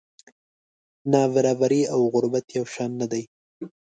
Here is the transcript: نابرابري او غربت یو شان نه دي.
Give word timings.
نابرابري 1.11 1.81
او 1.93 2.01
غربت 2.13 2.45
یو 2.57 2.65
شان 2.73 2.91
نه 2.99 3.07
دي. 3.11 3.23